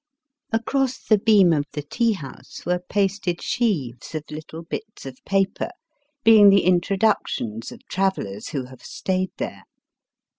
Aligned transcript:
Across 0.51 1.03
the 1.09 1.19
beam 1.19 1.53
of 1.53 1.65
the 1.73 1.83
tea 1.83 2.13
house 2.13 2.65
were 2.65 2.79
pasted 2.79 3.39
sheaves 3.39 4.15
of 4.15 4.23
little 4.31 4.63
bits 4.63 5.05
of 5.05 5.19
paper, 5.27 5.69
being 6.23 6.49
the 6.49 6.63
introductions 6.63 7.71
of 7.71 7.85
travellers 7.87 8.49
who 8.49 8.65
have 8.65 8.81
stayed 8.81 9.29
there. 9.37 9.61